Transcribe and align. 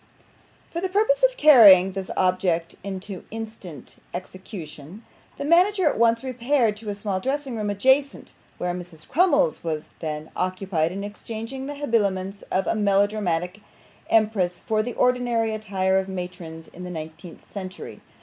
For 0.71 0.81
the 0.81 0.89
purpose 0.89 1.23
of 1.29 1.37
carrying 1.37 1.91
this 1.91 2.09
object 2.17 2.73
into 2.83 3.23
instant 3.29 3.97
execution, 4.15 5.05
the 5.37 5.45
manager 5.45 5.87
at 5.87 5.99
once 5.99 6.23
repaired 6.23 6.75
to 6.77 6.89
a 6.89 6.95
small 6.95 7.19
dressing 7.19 7.55
room, 7.55 7.69
adjacent, 7.69 8.33
where 8.57 8.73
Mrs. 8.73 9.07
Crummles 9.07 9.63
was 9.63 9.91
then 9.99 10.31
occupied 10.35 10.91
in 10.91 11.03
exchanging 11.03 11.67
the 11.67 11.75
habiliments 11.75 12.41
of 12.49 12.65
a 12.65 12.73
melodramatic 12.73 13.59
empress 14.09 14.59
for 14.59 14.81
the 14.81 14.93
ordinary 14.93 15.53
attire 15.53 15.99
of 15.99 16.09
matrons 16.09 16.67
in 16.67 16.83
the 16.83 16.89
nineteenth 16.89 17.51
century. 17.51 18.01